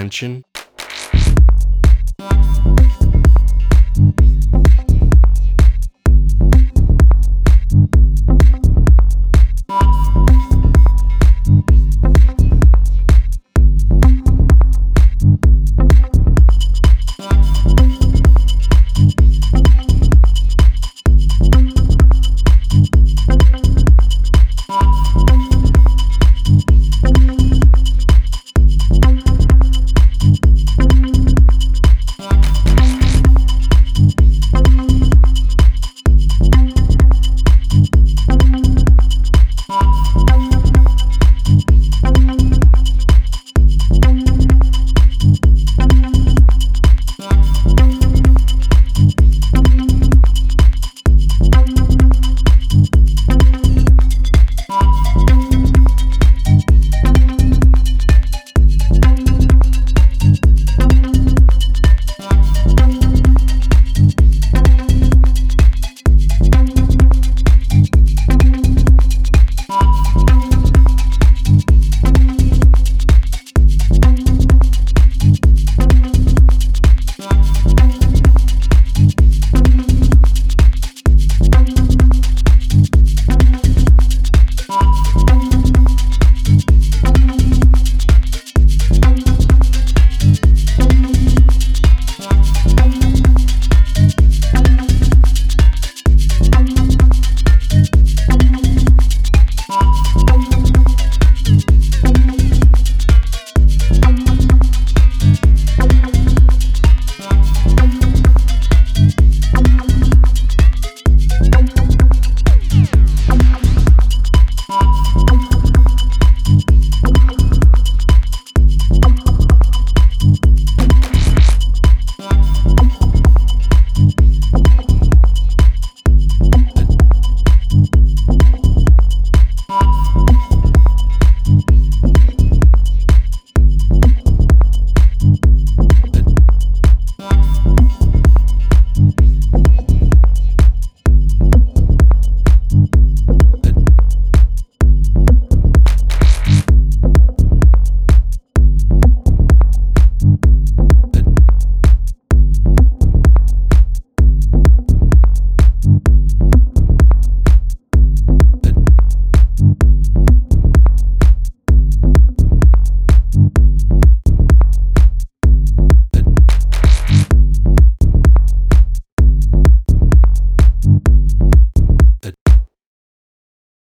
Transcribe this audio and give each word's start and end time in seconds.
attention 0.00 0.42